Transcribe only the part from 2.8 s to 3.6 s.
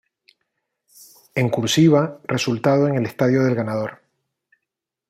en el estadio del